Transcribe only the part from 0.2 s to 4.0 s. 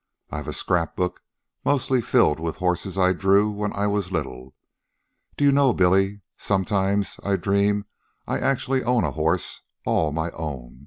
I've a scrapbook mostly filled with horses I drew when I